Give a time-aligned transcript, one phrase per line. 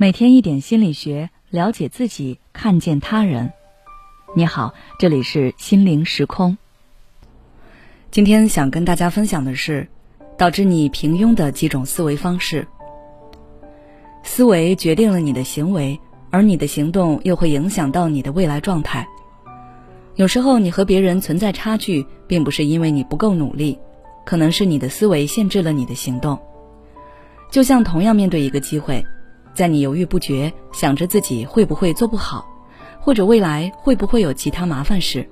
[0.00, 3.52] 每天一点心理学，了解自己，看见他人。
[4.34, 6.56] 你好，这里是心灵时空。
[8.10, 9.86] 今天想跟大家分享的是，
[10.38, 12.66] 导致你平庸的几种思维方式。
[14.22, 19.06] 思维决定了你的行为，而你的行动又会影响到你的未来状态。
[20.14, 23.78] 有时候你和别人存在差距，并不是因为你不够努力，
[24.24, 26.40] 可能是你的思维限制了你的行动。
[27.50, 29.04] 就像同样面对一个机会。
[29.60, 32.48] 在你犹豫不决，想着自己会不会做不好，
[32.98, 35.28] 或者未来会不会有其他麻烦时，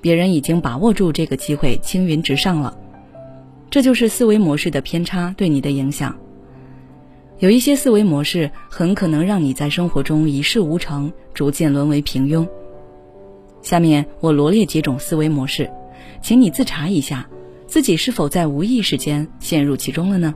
[0.00, 2.76] 别人已经把握住这个机会，青云直上了。
[3.70, 6.18] 这就是思维模式的偏差对你的影响。
[7.38, 12.44] 有一些思维模式很可能让你在生活中一事无成，逐渐沦为平庸。
[13.62, 15.70] 下面我罗列几种思维模式，
[16.20, 17.28] 请你自查一下，
[17.68, 20.34] 自己是否在无意识间陷入其中了呢？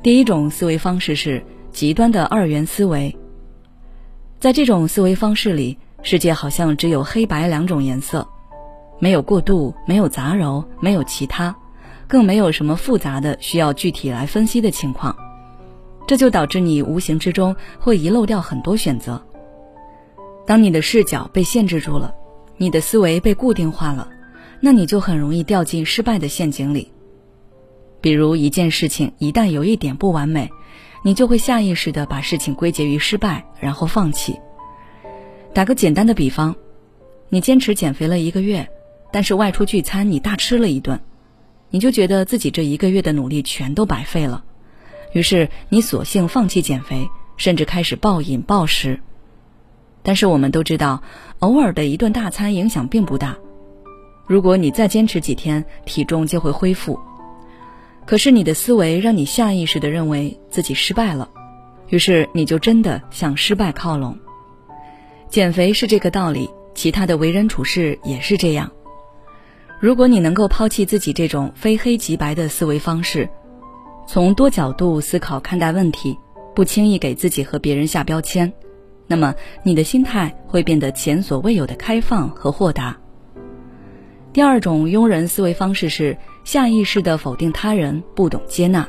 [0.00, 1.42] 第一种思维方式是
[1.72, 3.14] 极端的二元思维。
[4.38, 8.26] 在这种思维方式里，世界好像只有黑白两种颜色，
[9.00, 11.54] 没有过渡，没有杂糅，没有其他，
[12.06, 15.14] 更没有什么复杂的需要具体来分析的情况。
[16.06, 19.20] 这就导致你无形之中会遗漏掉很多选择。
[20.46, 22.14] 当你的视角被限制住了，
[22.56, 24.08] 你的思维被固定化了，
[24.60, 26.90] 那你就很容易掉进失败的陷阱里。
[28.00, 30.50] 比如一件事情一旦有一点不完美，
[31.02, 34.38] 你就会下意识的把事情归结于失败，然后放弃。
[35.52, 36.54] 打个简单的比方，
[37.28, 38.68] 你坚持减肥了一个月，
[39.10, 41.00] 但是外出聚餐你大吃了一顿，
[41.70, 44.44] 你就觉得自己这一个月的努力全都白费了，
[45.12, 49.00] 于是你索性放弃减肥，甚至开始暴饮暴食。
[50.04, 51.02] 但是我们都知道，
[51.40, 53.36] 偶尔的一顿大餐影响并不大，
[54.26, 56.98] 如果你再坚持几天，体重就会恢复。
[58.08, 61.28] 可是你的思维让你下意识的认为自己失败了，
[61.88, 64.16] 于是你就真的向失败靠拢。
[65.28, 68.72] 减肥是这个道理，其他的为人处事也是这样。
[69.78, 73.28] 如果你能够抛弃自己这种非黑即白的思维方式，
[74.06, 76.16] 从多角度思考看待问题，
[76.54, 78.50] 不轻易给自己和别人下标签，
[79.06, 82.98] 那么你的心态会变得前所未有的开放和豁达。
[84.38, 86.16] 第二种庸人思维方式是。
[86.44, 88.88] 下意识的否定他人，不懂接纳。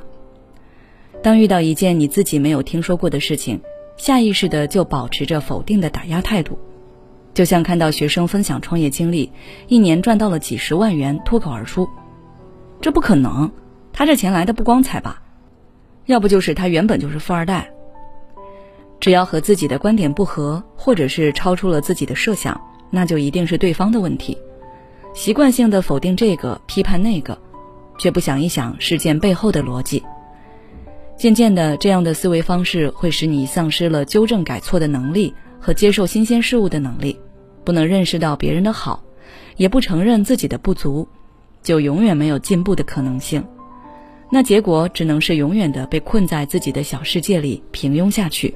[1.23, 3.59] 当遇到一件你自己没有听说过的事情，
[3.97, 6.59] 下意识的就保持着否定的打压态度。
[7.33, 9.31] 就像看到学生分享创业经历，
[9.67, 11.89] 一年赚到了几十万元，脱口而出
[12.79, 13.51] ：“这不可能，
[13.91, 15.19] 他这钱来的不光彩吧？
[16.05, 17.67] 要不就是他原本就是富二代。”
[19.01, 22.61] 只要和自己的观点不合，或者是超出了自己的设想，
[22.91, 24.37] 那就一定是对方的问题。
[25.13, 27.37] 习惯性的否定这个，批判那个。
[28.01, 30.01] 却不想一想事件背后的逻辑，
[31.17, 37.19] 渐渐的，这样的思维方式会使你丧失了纠正改错的能力和接受新鲜事物的能力，
[37.65, 39.03] 不能认识到别人的好，
[39.57, 41.05] 也不承认自己的不足，
[41.61, 43.45] 就永远没有进步的可能性。
[44.31, 48.55] 那结果只能是永远的被困在自己的小世界里平庸下去。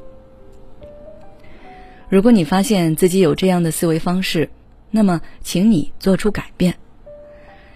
[2.08, 4.50] 如果你发现自己有这样的思维方式，
[4.96, 6.76] 那么请你做出改变。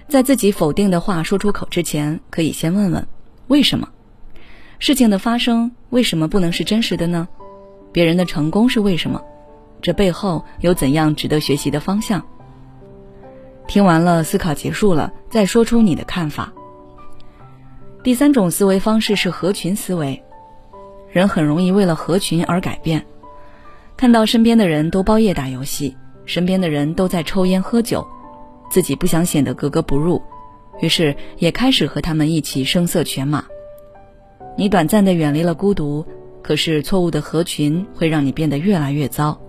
[0.08, 3.08] 在自己否定的话说出口之前，可以先问问：
[3.48, 3.90] 为什么？
[4.78, 7.28] 事情的发生为什么不能是真实的呢？
[7.92, 9.20] 别人的成功是为什么？
[9.82, 12.24] 这背后有怎样值得学习的方向？
[13.68, 16.54] 听完了，思考结束了，再说出你的看法。
[18.04, 20.24] 第三种思维方式是合群思维，
[21.10, 23.04] 人很容易为了合群而改变。
[23.98, 28.08] 看到身边的人都包夜打游戏，身边的人都在抽烟喝酒。
[28.70, 30.22] 自己不想显得格格不入，
[30.82, 33.46] 于是也开始和他们一起声色犬马。
[34.58, 36.06] 你短暂的远离了孤独，
[36.42, 39.40] 可是错误的合群会让你变得越来越糟。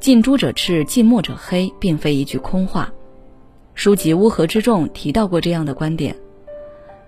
[0.00, 2.90] 近朱者赤，近墨者黑，并非一句空话。
[3.74, 6.16] 书籍《乌合之众》提到过这样的观点。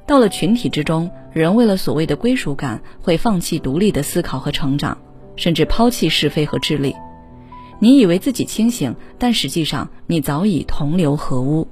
[0.06, 4.98] 到了群体之中，人为了所谓的归属感，会放弃独立的思考和成长，
[5.36, 6.94] 甚至抛弃是非和智力。
[7.78, 11.68] 你以为自己清醒，但实际上你早已同流合污。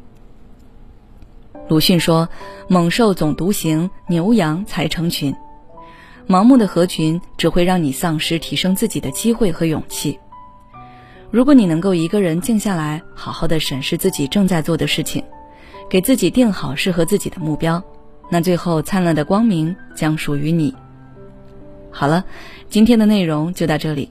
[1.68, 2.28] 鲁迅说
[2.68, 5.34] ：“猛兽总独行，牛羊才成群。
[6.28, 10.18] 盲目的合群只会让你丧失提升自己的机会和勇气。
[11.30, 15.24] 如果你能够一个人静下来，好好的审视自己正在做的事情，
[15.88, 17.82] 给自己定好适合自己的目标，
[18.30, 20.74] 那最后灿烂的光明将属于你。”
[21.90, 22.24] 好了，
[22.68, 24.10] 今天的内容就到这里。